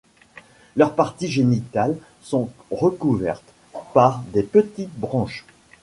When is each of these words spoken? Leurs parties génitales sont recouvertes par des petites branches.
Leurs 0.77 0.95
parties 0.95 1.27
génitales 1.29 1.95
sont 2.23 2.49
recouvertes 2.71 3.53
par 3.93 4.23
des 4.33 4.41
petites 4.41 4.95
branches. 4.97 5.45